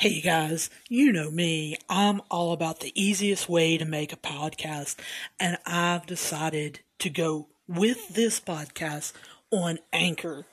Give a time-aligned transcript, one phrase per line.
[0.00, 1.76] Hey guys, you know me.
[1.86, 4.96] I'm all about the easiest way to make a podcast,
[5.38, 9.12] and I've decided to go with this podcast
[9.50, 10.46] on Anchor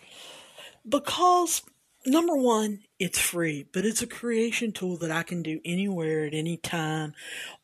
[0.85, 1.61] because
[2.05, 6.33] number one, it's free, but it's a creation tool that I can do anywhere at
[6.33, 7.13] any time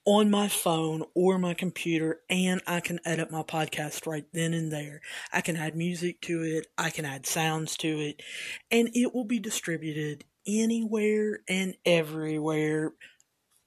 [0.06, 4.72] on my phone or my computer, and I can edit my podcast right then and
[4.72, 5.02] there.
[5.34, 8.24] I can add music to it, I can add sounds to it,
[8.72, 12.94] and it will be distributed anywhere and everywhere.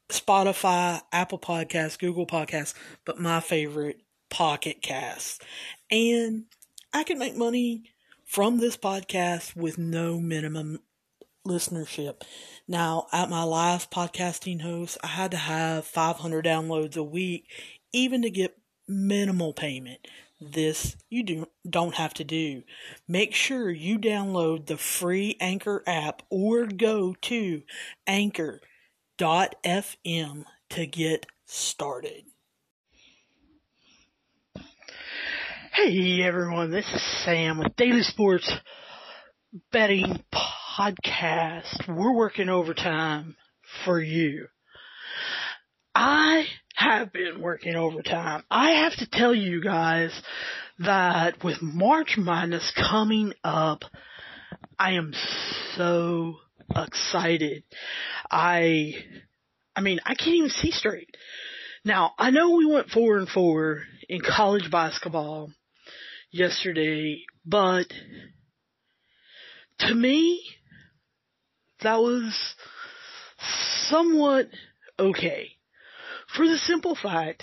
[0.08, 2.74] Spotify, Apple Podcasts, Google Podcasts,
[3.04, 4.00] but my favorite,
[4.30, 5.38] Pocket Casts.
[5.90, 6.44] And
[6.92, 7.84] I can make money
[8.24, 10.80] from this podcast with no minimum
[11.46, 12.22] listenership.
[12.68, 17.48] Now, at my last podcasting host, I had to have 500 downloads a week,
[17.92, 18.58] even to get
[18.88, 20.06] minimal payment.
[20.40, 22.62] This you do, don't have to do.
[23.08, 27.62] Make sure you download the free Anchor app or go to
[28.06, 28.64] anchor.fm
[30.70, 32.24] to get started.
[35.72, 38.50] Hey everyone, this is Sam with Daily Sports
[39.72, 41.88] Betting Podcast.
[41.88, 43.36] We're working overtime
[43.84, 44.48] for you.
[45.94, 46.44] I
[46.76, 48.44] have been working overtime.
[48.50, 50.12] I have to tell you guys
[50.78, 53.80] that with March Madness coming up,
[54.78, 55.12] I am
[55.76, 56.36] so
[56.74, 57.64] excited.
[58.30, 58.92] I,
[59.74, 61.08] I mean, I can't even see straight.
[61.82, 65.50] Now, I know we went four and four in college basketball
[66.30, 67.86] yesterday, but
[69.78, 70.42] to me,
[71.80, 72.54] that was
[73.88, 74.48] somewhat
[74.98, 75.55] okay.
[76.36, 77.42] For the simple fact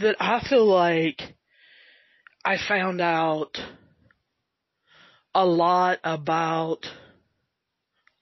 [0.00, 1.22] that I feel like
[2.44, 3.56] I found out
[5.34, 6.86] a lot about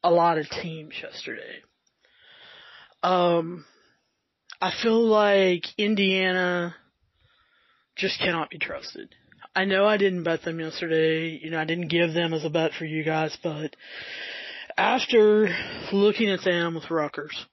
[0.05, 1.63] a lot of teams yesterday.
[3.03, 3.65] Um,
[4.61, 6.77] I feel like Indiana
[7.97, 9.14] just cannot be trusted.
[9.55, 11.41] I know I didn't bet them yesterday.
[11.42, 13.75] You know, I didn't give them as a bet for you guys, but
[14.77, 15.48] after
[15.92, 17.47] looking at them with Rutgers,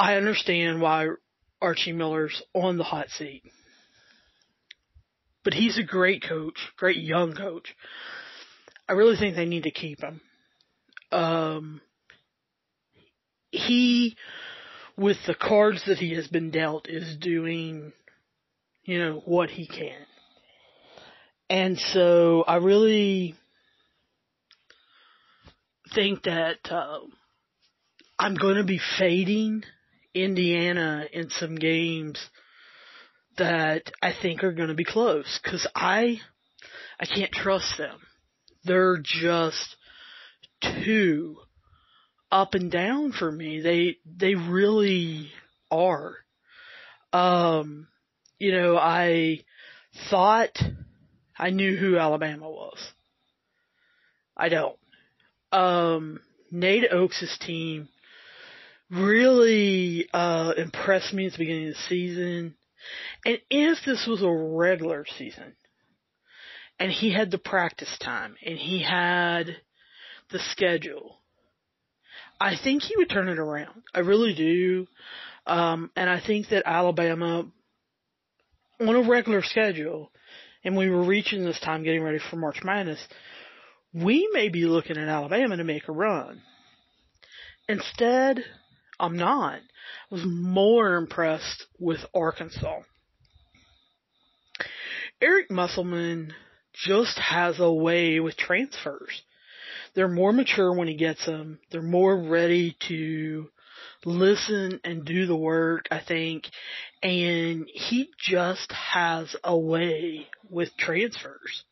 [0.00, 1.08] I understand why
[1.60, 3.42] Archie Miller's on the hot seat.
[5.44, 7.76] But he's a great coach, great young coach.
[8.88, 10.22] I really think they need to keep him.
[11.12, 11.82] Um,
[13.50, 14.16] he,
[14.96, 17.92] with the cards that he has been dealt, is doing,
[18.84, 20.06] you know, what he can.
[21.50, 23.34] And so I really
[25.94, 27.00] think that uh,
[28.18, 29.62] I'm going to be fading
[30.14, 32.18] Indiana in some games
[33.38, 36.18] that I think are going to be close because I
[36.98, 37.98] I can't trust them.
[38.64, 39.76] They're just
[40.84, 41.36] too
[42.30, 43.60] up and down for me.
[43.60, 45.30] They they really
[45.70, 46.16] are.
[47.12, 47.88] Um,
[48.38, 49.40] you know, I
[50.10, 50.56] thought
[51.38, 52.78] I knew who Alabama was.
[54.36, 54.76] I don't.
[55.52, 57.88] Um, Nate Oats' team
[58.90, 62.54] really uh, impressed me at the beginning of the season.
[63.24, 65.54] And if this was a regular season,
[66.78, 69.56] and he had the practice time, and he had
[70.30, 71.18] the schedule,
[72.40, 73.82] I think he would turn it around.
[73.94, 74.86] I really do.
[75.46, 77.46] Um, and I think that Alabama,
[78.80, 80.10] on a regular schedule,
[80.64, 83.00] and we were reaching this time getting ready for March Madness,
[83.92, 86.42] we may be looking at Alabama to make a run.
[87.68, 88.42] Instead,
[89.00, 89.54] I'm not.
[89.54, 92.80] I was more impressed with Arkansas.
[95.20, 96.34] Eric Musselman
[96.72, 99.22] just has a way with transfers.
[99.94, 101.58] They're more mature when he gets them.
[101.70, 103.48] They're more ready to
[104.04, 106.44] listen and do the work, I think.
[107.02, 111.64] And he just has a way with transfers.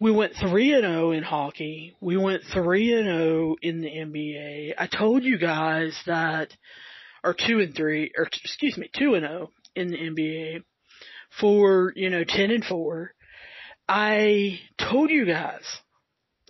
[0.00, 1.96] We went 3 and 0 in hockey.
[2.00, 4.74] We went 3 and 0 in the NBA.
[4.78, 6.50] I told you guys that
[7.24, 10.62] or 2 and 3 or excuse me, 2 and 0 in the NBA
[11.40, 13.12] for, you know, 10 and 4.
[13.88, 15.64] I told you guys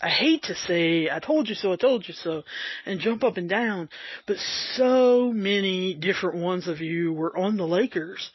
[0.00, 2.42] I hate to say I told you so, I told you so,
[2.86, 3.88] and jump up and down,
[4.26, 4.36] but
[4.74, 8.30] so many different ones of you were on the Lakers,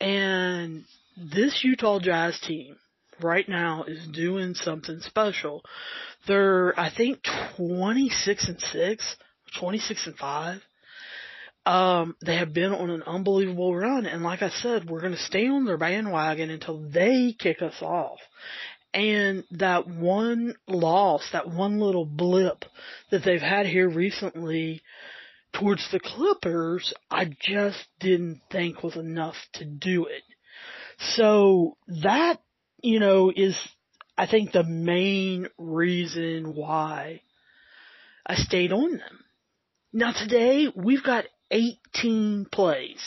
[0.00, 0.84] and
[1.16, 2.76] this Utah Jazz team
[3.22, 5.62] right now is doing something special.
[6.26, 7.20] They're, I think,
[7.56, 9.16] 26 and 6,
[9.58, 10.60] 26 and 5.
[11.66, 15.48] Um, they have been on an unbelievable run, and like I said, we're gonna stay
[15.48, 18.18] on their bandwagon until they kick us off.
[18.92, 22.64] And that one loss, that one little blip
[23.10, 24.82] that they've had here recently
[25.54, 30.22] towards the Clippers, I just didn't think was enough to do it.
[30.98, 32.40] So that,
[32.84, 33.58] you know, is,
[34.16, 37.22] I think the main reason why
[38.26, 39.24] I stayed on them.
[39.90, 43.00] Now today we've got 18 plays.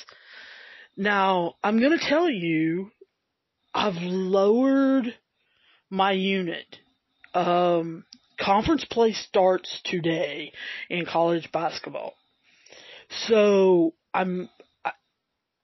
[0.97, 2.89] Now I'm gonna tell you,
[3.71, 5.13] I've lowered
[5.91, 6.77] my unit.
[7.35, 8.03] Um,
[8.39, 10.53] conference play starts today
[10.89, 12.15] in college basketball.
[13.27, 14.49] So I'm,
[14.83, 14.93] I,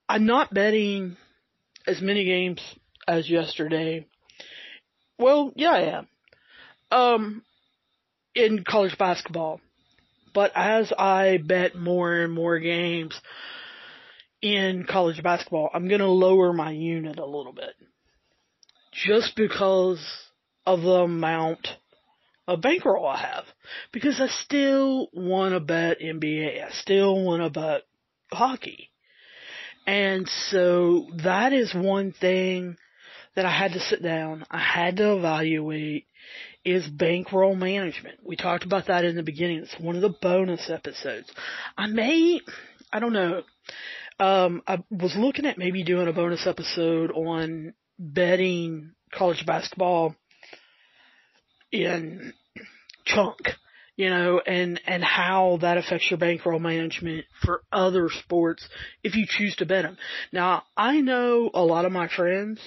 [0.07, 1.17] I'm not betting
[1.87, 2.61] as many games
[3.07, 4.07] as yesterday.
[5.17, 6.07] Well, yeah, I am.
[6.91, 7.43] Um,
[8.35, 9.61] in college basketball.
[10.33, 13.19] But as I bet more and more games
[14.41, 17.75] in college basketball, I'm gonna lower my unit a little bit.
[18.91, 20.03] Just because
[20.65, 21.67] of the amount
[22.47, 23.45] of bankroll I have.
[23.91, 26.65] Because I still wanna bet NBA.
[26.65, 27.83] I still wanna bet
[28.31, 28.89] hockey.
[29.85, 32.77] And so that is one thing
[33.35, 36.07] that I had to sit down, I had to evaluate
[36.65, 38.19] is bankroll management.
[38.23, 39.59] We talked about that in the beginning.
[39.59, 41.29] It's one of the bonus episodes.
[41.77, 42.39] I may,
[42.91, 43.41] I don't know,
[44.19, 50.15] um, I was looking at maybe doing a bonus episode on betting college basketball
[51.71, 52.33] in
[53.05, 53.37] chunk
[53.95, 58.67] you know, and, and how that affects your bankroll management for other sports
[59.03, 59.97] if you choose to bet them.
[60.31, 62.59] Now, I know a lot of my friends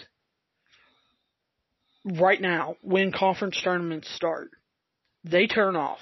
[2.07, 4.51] right now when conference tournaments start,
[5.25, 5.99] they turn off.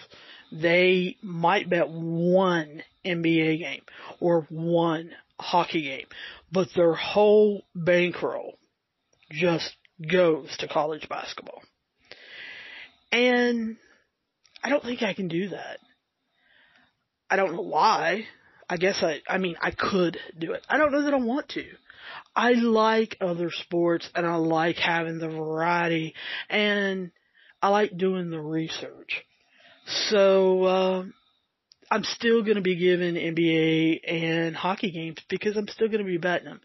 [0.52, 3.82] They might bet one NBA game
[4.20, 5.10] or one
[5.40, 6.06] hockey game,
[6.52, 8.58] but their whole bankroll
[9.30, 9.74] just
[10.10, 11.62] goes to college basketball.
[13.10, 13.76] And
[14.62, 15.78] I don't think I can do that.
[17.30, 18.26] I don't know why.
[18.68, 20.64] I guess I, I mean, I could do it.
[20.68, 21.64] I don't know that I want to.
[22.36, 26.14] I like other sports and I like having the variety
[26.48, 27.10] and
[27.62, 29.24] I like doing the research.
[29.86, 31.04] So, uh,
[31.90, 36.04] I'm still going to be giving NBA and hockey games because I'm still going to
[36.04, 36.60] be betting them.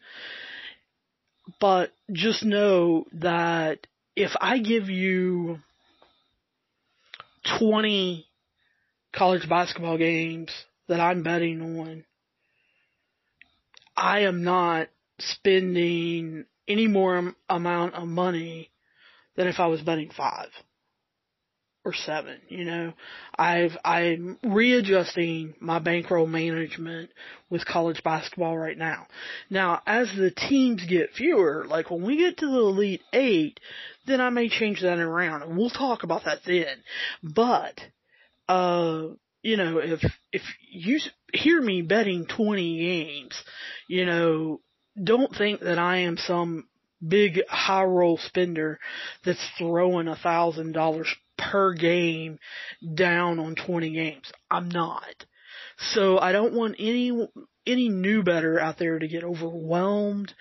[1.60, 3.86] But just know that
[4.16, 5.60] if I give you
[7.60, 8.26] 20
[9.14, 10.52] college basketball games
[10.88, 12.06] that I'm betting on,
[13.96, 14.88] I am not
[15.22, 18.72] spending any more amount of money
[19.36, 20.50] than if I was betting five
[21.86, 22.94] or seven, you know.
[23.38, 27.10] I've, I'm readjusting my bankroll management
[27.50, 29.08] with college basketball right now.
[29.50, 33.60] Now, as the teams get fewer, like when we get to the Elite Eight,
[34.06, 36.84] then I may change that around and we'll talk about that then.
[37.24, 37.80] But,
[38.48, 39.08] uh,
[39.42, 41.00] you know, if, if you
[41.34, 43.42] hear me betting 20 games,
[43.88, 44.60] you know,
[45.02, 46.68] don't think that I am some
[47.06, 48.80] big high roll spender
[49.24, 52.40] that's throwing a thousand dollars per game
[52.96, 54.32] down on 20 games.
[54.52, 55.26] I'm not.
[55.94, 57.28] So I don't want any,
[57.66, 60.34] any new bettor out there to get overwhelmed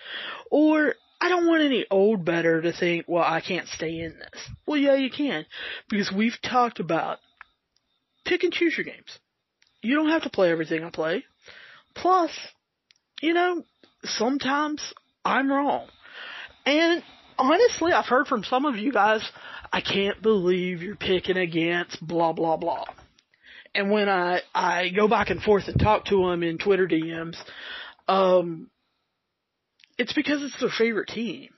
[0.51, 4.49] or I don't want any old bettor to think, well, I can't stay in this.
[4.65, 5.45] Well, yeah, you can
[5.89, 7.19] because we've talked about
[8.25, 9.19] pick and choose your games.
[9.81, 11.25] You don't have to play everything I play.
[11.95, 12.31] Plus,
[13.21, 13.63] you know,
[14.03, 14.81] sometimes
[15.25, 15.87] I'm wrong.
[16.65, 17.03] And
[17.37, 19.27] honestly, I've heard from some of you guys,
[19.71, 22.85] I can't believe you're picking against blah, blah, blah.
[23.73, 27.37] And when I, I go back and forth and talk to them in Twitter DMs,
[28.07, 28.69] um,
[29.97, 31.49] it's because it's their favorite team.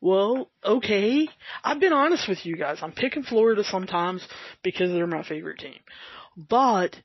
[0.00, 1.28] Well, okay.
[1.62, 2.78] I've been honest with you guys.
[2.80, 4.26] I'm picking Florida sometimes
[4.62, 5.78] because they're my favorite team.
[6.36, 6.96] But,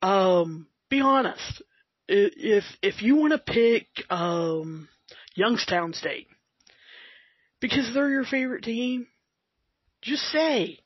[0.00, 1.62] um, be honest.
[2.08, 4.88] If, if you want to pick, um,
[5.34, 6.28] Youngstown State,
[7.60, 9.06] because they're your favorite team,
[10.02, 10.78] just say,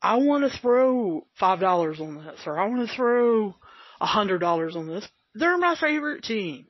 [0.00, 3.54] I want to throw five dollars on this, or I want to throw
[4.00, 5.06] a hundred dollars on this.
[5.34, 6.66] They're my favorite team.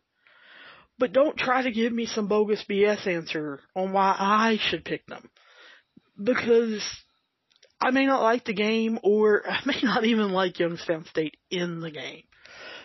[0.98, 5.06] But don't try to give me some bogus BS answer on why I should pick
[5.06, 5.30] them.
[6.20, 6.82] Because
[7.80, 11.80] I may not like the game, or I may not even like Youngstown State in
[11.80, 12.24] the game.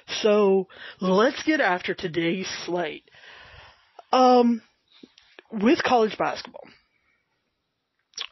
[0.08, 0.68] So
[1.00, 3.10] let's get after today's slate.
[4.12, 4.62] Um,
[5.52, 6.68] with college basketball,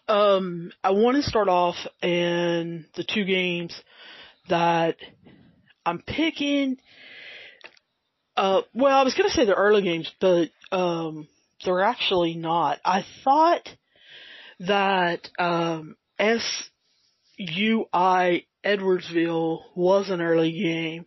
[0.08, 3.80] um, I want to start off in the two games
[4.50, 4.98] that
[5.86, 6.78] I'm picking.
[8.36, 11.28] Uh, well, I was gonna say the early games, but um,
[11.64, 12.80] they're actually not.
[12.84, 13.70] I thought
[14.60, 17.86] that um, SIU
[18.66, 21.06] Edwardsville was an early game,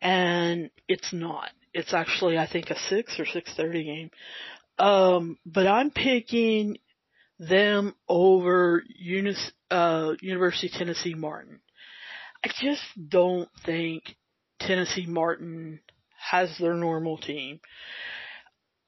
[0.00, 1.50] and it's not.
[1.72, 4.10] It's actually, I think, a six or six thirty game.
[4.78, 6.78] Um, but I'm picking
[7.38, 11.60] them over Unis, uh, University of Tennessee Martin.
[12.44, 14.16] I just don't think
[14.60, 15.80] Tennessee Martin
[16.30, 17.60] has their normal team.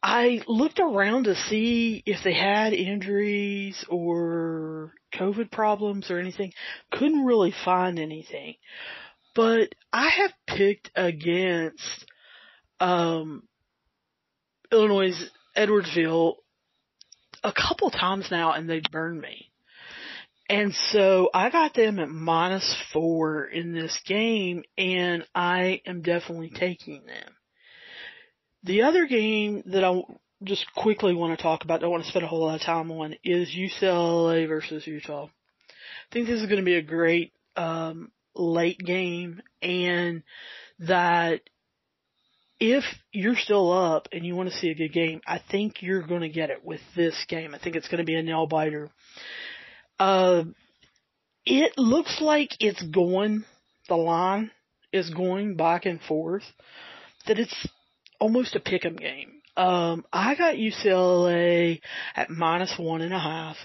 [0.09, 6.53] I looked around to see if they had injuries or COVID problems or anything.
[6.93, 8.55] Couldn't really find anything.
[9.35, 12.07] But I have picked against
[12.79, 13.49] um,
[14.71, 15.11] Illinois
[15.57, 16.35] Edwardsville
[17.43, 19.51] a couple times now and they burned me.
[20.49, 26.51] And so I got them at minus four in this game and I am definitely
[26.51, 27.35] taking them.
[28.67, 30.03] The other game that I
[30.43, 32.91] just quickly want to talk about, don't want to spend a whole lot of time
[32.91, 35.27] on, is UCLA versus Utah.
[35.27, 40.25] I think this is going to be a great um, late game and
[40.81, 41.43] that
[42.59, 42.83] if
[43.13, 46.23] you're still up and you want to see a good game, I think you're going
[46.23, 47.55] to get it with this game.
[47.55, 48.91] I think it's going to be a nail biter.
[50.01, 50.43] Uh,
[51.45, 53.45] it looks like it's going,
[53.89, 54.51] the line
[54.93, 56.43] is going back and forth,
[57.29, 57.69] that it's
[58.19, 59.43] almost a pick'em game.
[59.57, 61.81] Um, I got UCLA
[62.15, 63.57] at minus one and a half,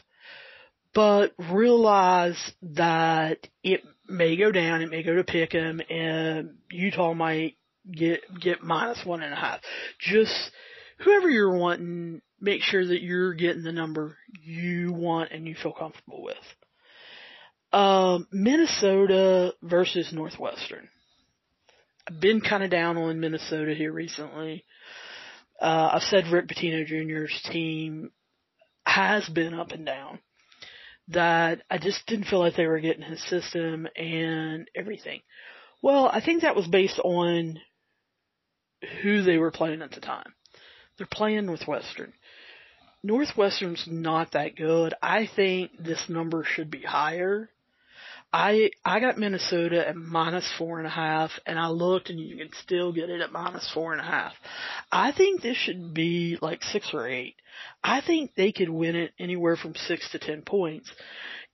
[0.93, 7.57] but realize that it may go down, it may go to pick'em, and Utah might
[7.89, 9.59] get get minus one and a half.
[9.99, 10.51] Just
[10.99, 15.73] whoever you're wanting, make sure that you're getting the number you want and you feel
[15.73, 16.35] comfortable with.
[17.73, 20.89] Um, Minnesota versus Northwestern.
[22.11, 24.65] I've been kind of down on Minnesota here recently.
[25.61, 28.11] Uh, I've said Rick Pitino Jr.'s team
[28.85, 30.19] has been up and down.
[31.09, 35.21] That I just didn't feel like they were getting his system and everything.
[35.81, 37.59] Well, I think that was based on
[39.01, 40.33] who they were playing at the time.
[40.97, 42.13] They're playing Northwestern.
[43.03, 44.93] Northwestern's not that good.
[45.01, 47.49] I think this number should be higher.
[48.33, 52.37] I I got Minnesota at minus four and a half, and I looked, and you
[52.37, 54.33] can still get it at minus four and a half.
[54.91, 57.35] I think this should be like six or eight.
[57.83, 60.89] I think they could win it anywhere from six to ten points.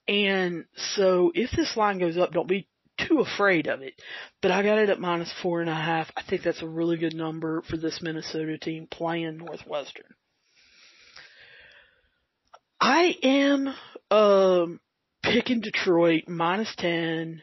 [0.06, 3.94] And so if this line goes up, don't be too afraid of it.
[4.40, 6.10] But I got it at minus four and a half.
[6.16, 10.06] I think that's a really good number for this Minnesota team playing Northwestern.
[12.80, 13.74] I am
[14.10, 14.80] um,
[15.22, 17.42] picking Detroit minus 10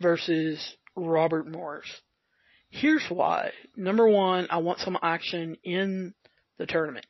[0.00, 1.90] versus Robert Morris.
[2.70, 3.50] Here's why.
[3.76, 6.14] Number one, I want some action in
[6.58, 7.06] the tournament.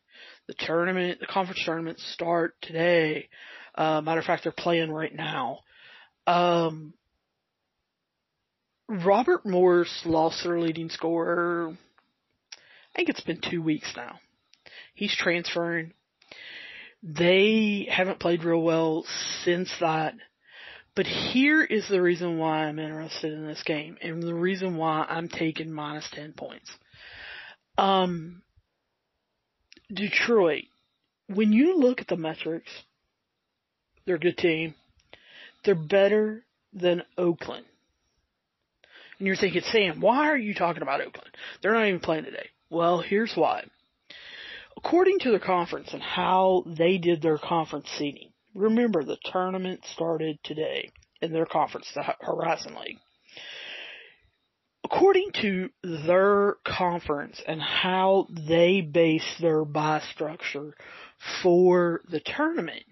[0.48, 3.28] The tournament, the conference tournaments start today.
[3.74, 5.60] Uh, matter of fact, they're playing right now.
[6.26, 6.94] Um,
[8.88, 11.76] Robert Morris lost their leading scorer.
[12.52, 14.18] I think it's been two weeks now.
[14.94, 15.92] He's transferring.
[17.06, 19.06] They haven't played real well
[19.44, 20.14] since that.
[20.96, 25.06] But here is the reason why I'm interested in this game and the reason why
[25.08, 26.68] I'm taking minus 10 points.
[27.78, 28.42] Um,
[29.92, 30.64] Detroit,
[31.28, 32.70] when you look at the metrics,
[34.04, 34.74] they're a good team.
[35.64, 37.66] They're better than Oakland.
[39.18, 41.30] And you're thinking, Sam, why are you talking about Oakland?
[41.62, 42.48] They're not even playing today.
[42.68, 43.64] Well, here's why.
[44.76, 50.38] According to the conference and how they did their conference seeding, remember the tournament started
[50.44, 50.90] today
[51.20, 52.98] in their conference, the Horizon League.
[54.84, 60.74] According to their conference and how they base their bye structure
[61.42, 62.84] for the tournament,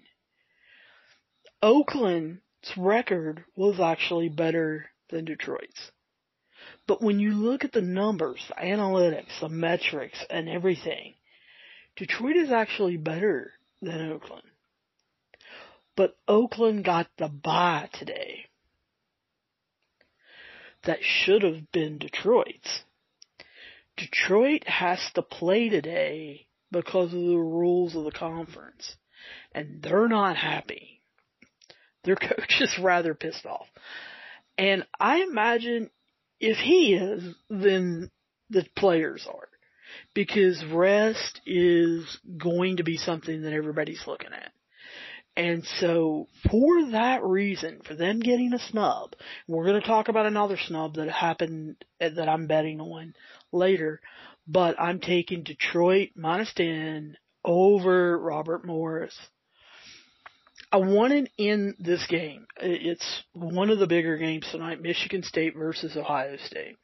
[1.61, 2.41] Oakland's
[2.75, 5.91] record was actually better than Detroit's.
[6.87, 11.14] But when you look at the numbers, the analytics, the metrics, and everything,
[11.95, 14.43] Detroit is actually better than Oakland.
[15.95, 18.45] But Oakland got the bye today.
[20.83, 22.83] That should have been Detroit's.
[23.97, 28.95] Detroit has to play today because of the rules of the conference.
[29.53, 31.01] And they're not happy.
[32.03, 33.67] Their coach is rather pissed off.
[34.57, 35.89] And I imagine
[36.39, 38.11] if he is, then
[38.49, 39.49] the players are.
[40.13, 44.51] Because rest is going to be something that everybody's looking at.
[45.37, 49.15] And so, for that reason, for them getting a snub,
[49.47, 53.13] we're going to talk about another snub that happened eh, that I'm betting on
[53.51, 53.99] later,
[54.47, 59.15] but I'm taking Detroit minus 10 over Robert Morris.
[60.71, 62.47] I wanted in this game.
[62.61, 64.81] It's one of the bigger games tonight.
[64.81, 66.77] Michigan State versus Ohio State.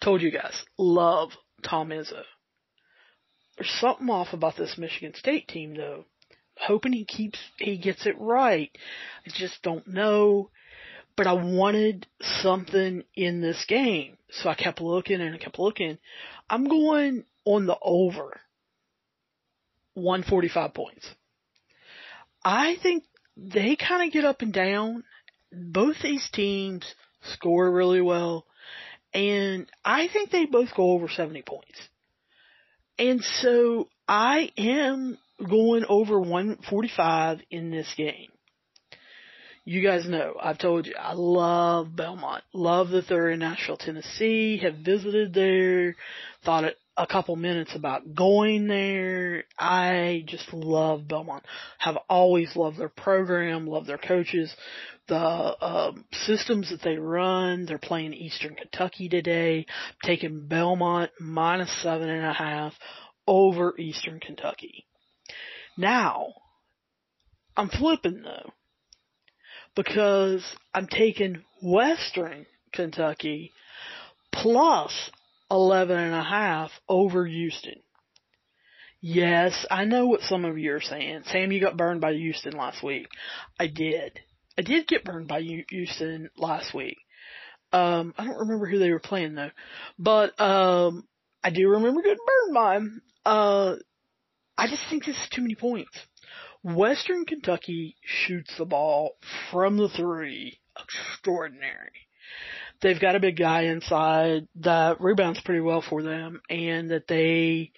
[0.00, 1.30] Told you guys, love
[1.62, 2.22] Tom Izzo.
[3.56, 6.06] There's something off about this Michigan State team though.
[6.56, 8.70] Hoping he keeps, he gets it right.
[9.26, 10.50] I just don't know.
[11.16, 14.16] But I wanted something in this game.
[14.30, 15.98] So I kept looking and I kept looking.
[16.48, 18.40] I'm going on the over.
[19.94, 21.06] 145 points.
[22.44, 23.04] I think
[23.36, 25.04] they kind of get up and down.
[25.52, 28.46] Both these teams score really well.
[29.12, 31.80] And I think they both go over 70 points.
[32.98, 38.28] And so I am going over 145 in this game.
[39.64, 42.42] You guys know, I've told you, I love Belmont.
[42.52, 44.58] Love that they're in Nashville, Tennessee.
[44.62, 45.96] Have visited there.
[46.44, 49.44] Thought a couple minutes about going there.
[49.58, 51.44] I just love Belmont.
[51.78, 54.54] Have always loved their program, love their coaches,
[55.10, 57.66] the um, systems that they run.
[57.66, 59.66] They're playing Eastern Kentucky today,
[60.04, 62.72] taking Belmont minus seven and a half
[63.26, 64.86] over Eastern Kentucky.
[65.76, 66.28] Now,
[67.56, 68.52] I'm flipping though,
[69.74, 73.52] because I'm taking Western Kentucky
[74.32, 75.10] plus
[75.50, 77.80] 11 and a half over Houston.
[79.02, 81.22] Yes, I know what some of you are saying.
[81.26, 83.08] Sam, you got burned by Houston last week.
[83.58, 84.20] I did.
[84.58, 86.98] I did get burned by Houston last week.
[87.72, 89.50] Um, I don't remember who they were playing though,
[89.98, 91.06] but um,
[91.42, 93.02] I do remember getting burned by them.
[93.24, 93.76] Uh,
[94.58, 95.96] I just think this is too many points.
[96.62, 99.12] Western Kentucky shoots the ball
[99.50, 102.08] from the three extraordinary
[102.80, 107.72] they've got a big guy inside that rebounds pretty well for them and that they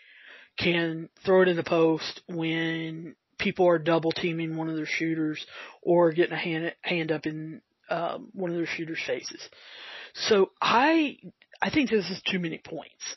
[0.58, 5.44] can throw it in the post when people are double teaming one of their shooters
[5.82, 9.48] or getting a hand, hand up in um, one of their shooters' faces.
[10.14, 11.18] So I
[11.60, 13.16] I think this is too many points.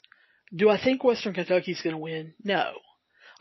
[0.55, 2.33] Do I think Western Kentucky's going to win?
[2.43, 2.73] No,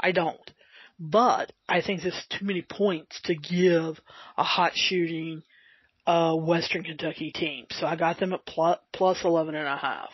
[0.01, 0.51] I don't.
[0.99, 4.01] But I think this is too many points to give
[4.39, 5.43] a hot shooting
[6.07, 7.67] uh, Western Kentucky team.
[7.71, 10.11] So I got them at plus, plus 11 and a half.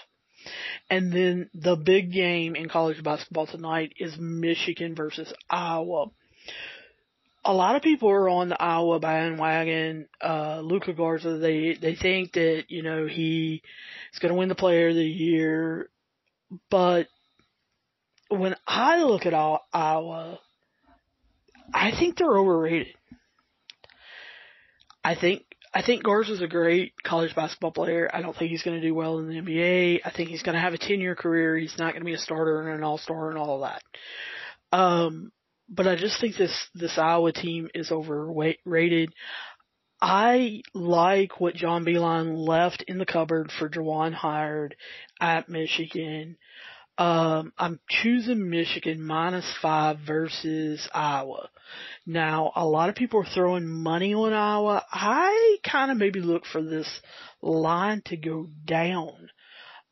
[0.88, 6.06] And then the big game in college basketball tonight is Michigan versus Iowa.
[7.44, 10.08] A lot of people are on the Iowa bandwagon.
[10.22, 13.62] Uh, Luka Garza, they, they think that, you know, he
[14.12, 15.88] is going to win the player of the year.
[16.70, 17.06] But
[18.28, 20.38] when I look at all, Iowa,
[21.72, 22.94] I think they're overrated.
[25.02, 28.10] I think I think Garza's a great college basketball player.
[28.12, 30.00] I don't think he's going to do well in the NBA.
[30.04, 31.56] I think he's going to have a 10 year career.
[31.56, 34.76] He's not going to be a starter and an all star and all of that.
[34.76, 35.32] Um,
[35.70, 39.12] but I just think this, this Iowa team is overrated.
[40.02, 44.74] I like what John Beilein left in the cupboard for Juwan Howard
[45.20, 46.36] at Michigan.
[46.98, 51.48] Um, I'm choosing Michigan minus five versus Iowa.
[52.04, 54.84] Now, a lot of people are throwing money on Iowa.
[54.90, 56.88] I kind of maybe look for this
[57.40, 59.30] line to go down.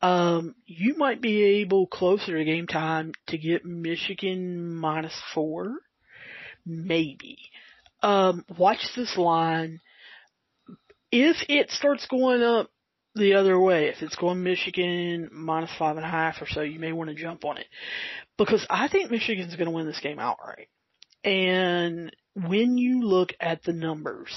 [0.01, 5.75] Um, you might be able closer to game time to get Michigan minus four.
[6.65, 7.37] Maybe.
[8.01, 9.81] Um, watch this line.
[11.11, 12.69] If it starts going up
[13.15, 13.87] the other way.
[13.87, 17.15] If it's going Michigan minus five and a half or so, you may want to
[17.15, 17.67] jump on it.
[18.37, 20.69] Because I think Michigan's going to win this game outright.
[21.23, 24.31] And when you look at the numbers,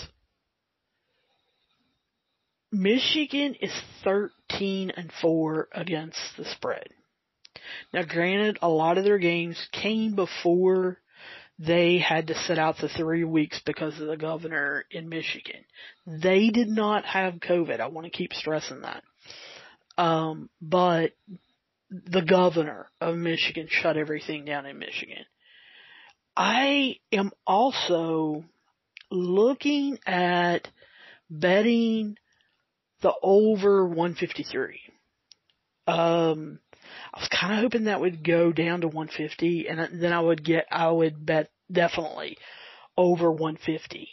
[2.73, 6.89] Michigan is 13 and 4 against the spread.
[7.93, 10.99] Now granted, a lot of their games came before
[11.59, 15.65] they had to sit out the three weeks because of the governor in Michigan.
[16.07, 17.79] They did not have COVID.
[17.79, 19.05] I want to keep stressing that.
[19.99, 21.13] Um, but
[21.91, 25.25] the governor of Michigan shut everything down in Michigan.
[26.35, 28.45] I am also
[29.11, 30.67] looking at
[31.29, 32.17] betting
[33.03, 34.81] the over 153.
[35.87, 36.61] Um,
[37.13, 40.45] I was kind of hoping that would go down to 150 and then I would
[40.45, 42.39] get, I would bet definitely
[42.97, 44.09] over 150.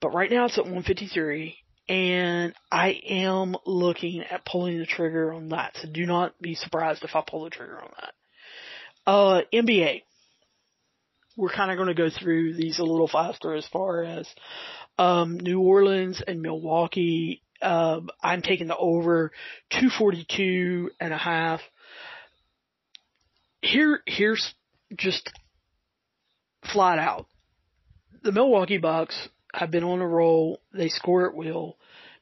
[0.00, 1.56] But right now it's at 153
[1.88, 5.76] and I am looking at pulling the trigger on that.
[5.76, 8.14] So do not be surprised if I pull the trigger on that.
[9.10, 10.02] Uh, NBA.
[11.36, 14.28] We're kind of going to go through these a little faster as far as,
[14.98, 17.42] um, New Orleans and Milwaukee.
[17.60, 19.32] Um, I'm taking the over
[19.70, 21.60] 242 and a half
[23.62, 24.54] here, here's
[24.96, 25.30] just
[26.72, 27.26] flat out.
[28.22, 30.60] the Milwaukee Bucks have been on a roll.
[30.72, 31.76] They score at will.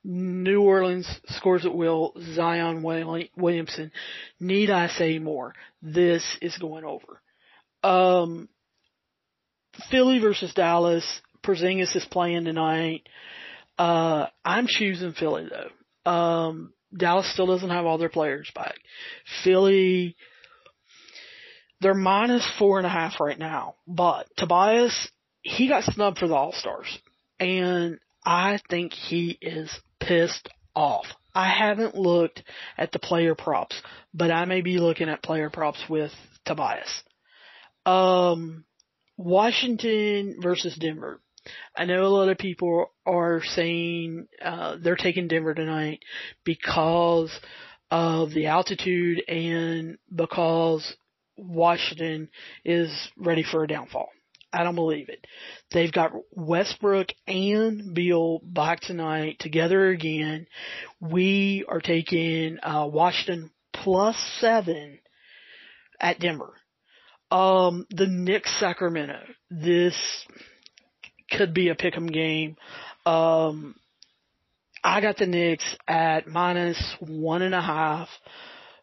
[0.04, 2.12] New Orleans scores at will.
[2.34, 3.90] Zion Williamson.
[4.38, 5.54] Need I say more?
[5.82, 7.20] This is going over.
[7.82, 8.48] Um,
[9.90, 11.04] Philly versus Dallas.
[11.44, 13.08] Porzingis is playing tonight.
[13.78, 16.10] Uh, I'm choosing Philly though.
[16.10, 18.76] Um, Dallas still doesn't have all their players back.
[19.44, 20.16] Philly,
[21.80, 25.10] they're minus four and a half right now, but Tobias,
[25.42, 26.98] he got snubbed for the All Stars
[27.38, 31.06] and I think he is pissed off.
[31.34, 32.42] I haven't looked
[32.78, 33.80] at the player props,
[34.14, 36.12] but I may be looking at player props with
[36.46, 37.02] Tobias.
[37.84, 38.64] Um,
[39.16, 41.20] Washington versus Denver.
[41.76, 46.00] I know a lot of people are saying uh, they're taking Denver tonight
[46.44, 47.30] because
[47.90, 50.96] of the altitude and because
[51.36, 52.28] Washington
[52.64, 54.08] is ready for a downfall.
[54.52, 55.26] I don't believe it.
[55.72, 60.46] They've got Westbrook and Beal back tonight together again.
[61.00, 64.98] We are taking uh, Washington plus seven
[66.00, 66.54] at Denver.
[67.30, 69.20] Um, the Knicks Sacramento.
[69.50, 69.96] This
[71.30, 72.56] could be a pick'em game.
[73.04, 73.74] Um,
[74.82, 78.08] I got the Knicks at minus one and a half,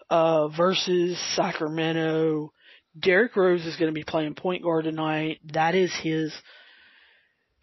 [0.10, 2.51] uh, versus Sacramento.
[2.99, 5.39] Derrick Rose is going to be playing point guard tonight.
[5.53, 6.34] That is his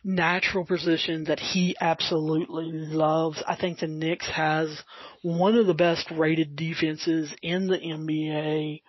[0.03, 3.43] natural position that he absolutely loves.
[3.47, 4.83] I think the Knicks has
[5.23, 8.83] one of the best rated defenses in the NBA.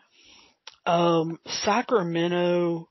[0.85, 2.89] Um, Sacramento,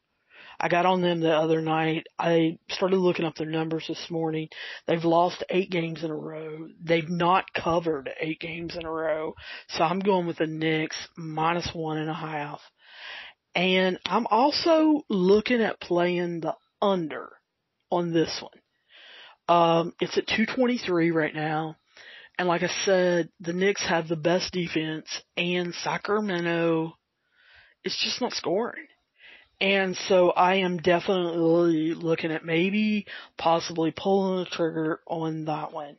[0.60, 2.06] I got on them the other night.
[2.18, 4.48] I started looking up their numbers this morning.
[4.86, 6.68] They've lost eight games in a row.
[6.82, 9.34] They've not covered eight games in a row.
[9.68, 12.60] So I'm going with the Knicks minus one and a half.
[13.54, 17.30] And I'm also looking at playing the under
[17.90, 18.60] on this one.
[19.48, 21.76] Um, it's at 223 right now.
[22.38, 26.92] And like I said, the Knicks have the best defense and Sacramento
[27.82, 28.86] is just not scoring.
[29.60, 35.96] And so I am definitely looking at maybe possibly pulling the trigger on that one.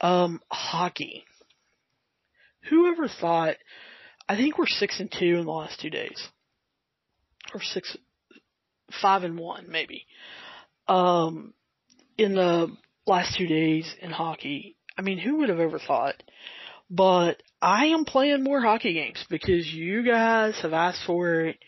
[0.00, 1.24] Um, hockey.
[2.70, 3.56] Whoever thought,
[4.28, 6.28] I think we're six and two in the last two days
[7.54, 7.96] or six,
[9.02, 10.06] five and one maybe.
[10.88, 11.54] Um,
[12.18, 12.68] in the
[13.06, 16.22] last two days in hockey, I mean, who would have ever thought?
[16.88, 21.58] But I am playing more hockey games because you guys have asked for it.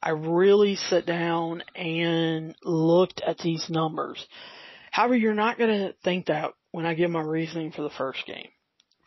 [0.00, 4.24] I really sat down and looked at these numbers.
[4.92, 8.24] However, you're not going to think that when I give my reasoning for the first
[8.24, 8.46] game.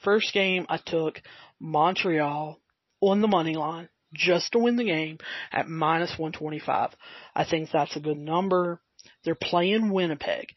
[0.03, 1.21] First game, I took
[1.61, 2.59] Montreal
[2.99, 5.19] on the money line just to win the game
[5.53, 6.89] at minus 125.
[7.33, 8.81] I think that's a good number.
[9.23, 10.47] They're playing Winnipeg.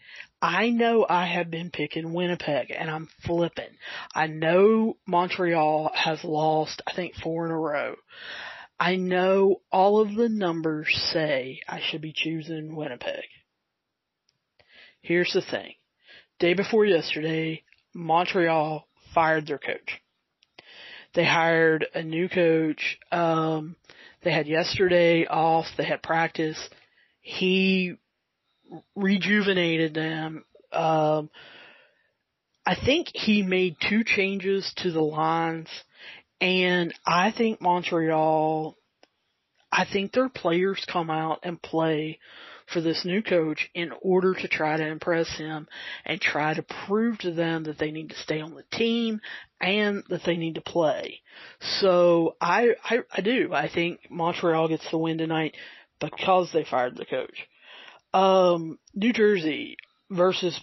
[0.41, 3.77] I know I have been picking Winnipeg and I'm flipping.
[4.15, 7.97] I know Montreal has lost, I think four in a row.
[8.79, 13.25] I know all of the numbers say I should be choosing Winnipeg.
[15.01, 15.75] Here's the thing.
[16.39, 17.63] Day before yesterday,
[17.95, 20.01] Montreal fired their coach.
[21.15, 22.99] They hired a new coach.
[23.13, 23.77] Um,
[24.25, 25.67] they had yesterday off.
[25.77, 26.59] They had practice.
[27.21, 27.97] He
[28.95, 30.45] rejuvenated them.
[30.73, 31.31] Um,
[32.67, 35.69] I think he made two changes to the lines,
[36.41, 38.77] and I think Montreal,
[39.71, 42.19] I think their players come out and play
[42.73, 45.69] for this new coach in order to try to impress him
[46.05, 49.21] and try to prove to them that they need to stay on the team
[49.61, 51.21] and that they need to play.
[51.81, 53.53] So I, I, I do.
[53.53, 55.55] I think Montreal gets the win tonight
[56.01, 57.47] because they fired the coach.
[58.15, 59.77] Um, New Jersey
[60.11, 60.59] versus,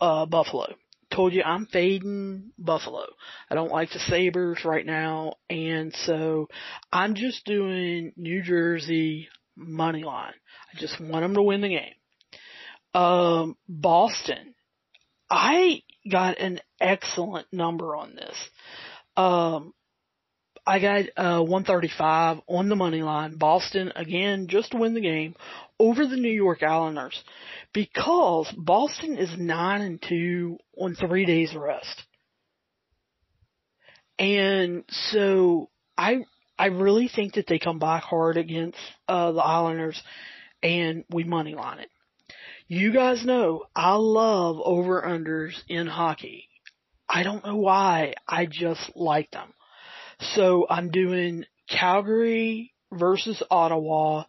[0.00, 0.74] uh, Buffalo.
[1.10, 3.06] Told you I'm fading Buffalo.
[3.50, 6.48] I don't like the Sabres right now, and so
[6.92, 10.34] I'm just doing New Jersey money line.
[10.74, 11.94] I just want them to win the game.
[12.94, 14.54] Um, Boston.
[15.30, 18.36] I got an excellent number on this.
[19.16, 19.72] Um,
[20.68, 23.36] I got uh, 135 on the money line.
[23.38, 25.34] Boston again just to win the game
[25.80, 27.18] over the New York Islanders
[27.72, 32.02] because Boston is nine and two on three days rest.
[34.18, 36.26] And so I
[36.58, 38.76] I really think that they come back hard against
[39.08, 39.98] uh, the Islanders,
[40.62, 41.88] and we money line it.
[42.66, 46.46] You guys know I love over unders in hockey.
[47.08, 48.12] I don't know why.
[48.28, 49.54] I just like them.
[50.20, 54.24] So I'm doing Calgary versus Ottawa,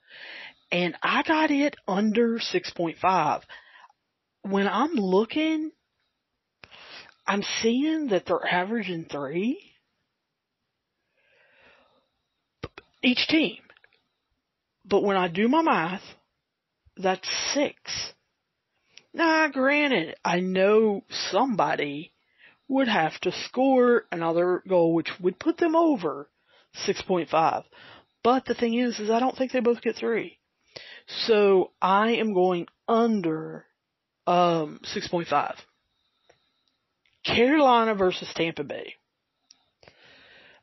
[0.72, 3.42] and I got it under 6.5.
[4.44, 5.72] when I'm looking,
[7.28, 9.60] I'm seeing that they're averaging three
[13.02, 13.58] each team.
[14.86, 16.02] But when I do my math,
[16.98, 18.14] that's six.
[19.14, 22.14] Now, granted, I know somebody
[22.70, 26.30] would have to score another goal, which would put them over
[26.88, 27.64] 6.5.
[28.24, 30.38] But the thing is, is I don't think they both get three.
[31.26, 33.66] So I am going under
[34.28, 35.56] um, 6.5.
[37.26, 38.94] Carolina versus Tampa Bay.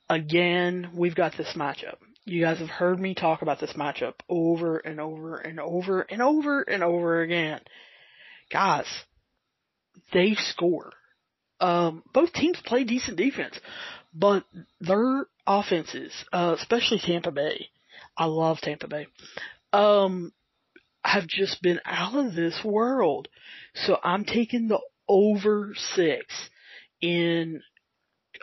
[0.08, 1.96] Again, we've got this matchup.
[2.24, 6.22] You guys have heard me talk about this matchup over and over and over and
[6.22, 7.60] over and over again.
[8.52, 8.86] Guys,
[10.12, 10.92] they score.
[11.60, 13.58] Um, both teams play decent defense,
[14.14, 14.44] but
[14.80, 17.68] their offenses, uh, especially Tampa Bay,
[18.16, 19.06] I love Tampa Bay,
[19.72, 20.32] um,
[21.04, 23.28] have just been out of this world.
[23.74, 26.26] So I'm taking the over six
[27.00, 27.62] in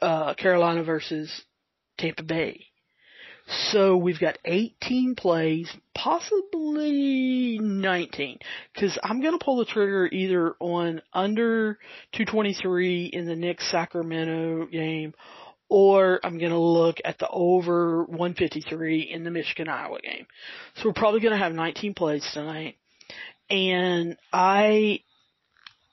[0.01, 1.29] uh, Carolina versus
[1.97, 2.65] Tampa Bay.
[3.47, 8.39] So we've got 18 plays, possibly 19,
[8.73, 11.77] because I'm going to pull the trigger either on under
[12.13, 15.13] 223 in the next Sacramento game,
[15.67, 20.25] or I'm going to look at the over 153 in the Michigan Iowa game.
[20.75, 22.77] So we're probably going to have 19 plays tonight,
[23.49, 25.01] and I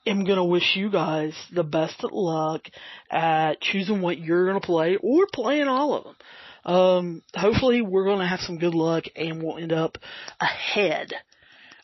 [0.06, 2.62] am going to wish you guys the best of luck
[3.10, 6.16] at choosing what you're going to play or playing all of them.
[6.64, 9.98] Um, hopefully we're going to have some good luck and we'll end up
[10.40, 11.12] ahead.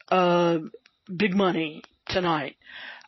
[0.08, 0.58] Uh,
[1.14, 2.56] big money tonight.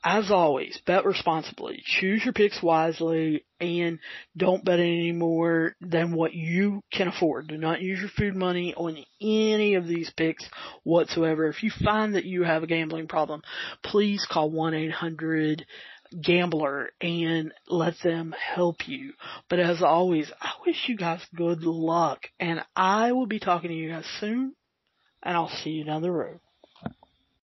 [0.04, 1.82] As always, bet responsibly.
[1.84, 3.98] Choose your picks wisely and
[4.36, 7.48] don't bet any more than what you can afford.
[7.48, 10.48] Do not use your food money on any of these picks
[10.84, 11.48] whatsoever.
[11.48, 13.42] If you find that you have a gambling problem,
[13.82, 15.62] please call 1-800
[16.22, 19.12] gambler and let them help you.
[19.48, 23.76] But as always, I wish you guys good luck and I will be talking to
[23.76, 24.54] you guys soon
[25.22, 26.40] and I'll see you down the road.